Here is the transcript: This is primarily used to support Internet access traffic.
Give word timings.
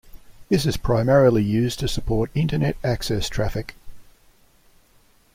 This 0.49 0.65
is 0.65 0.77
primarily 0.77 1.43
used 1.43 1.77
to 1.81 1.87
support 1.87 2.31
Internet 2.33 2.75
access 2.83 3.29
traffic. 3.29 3.75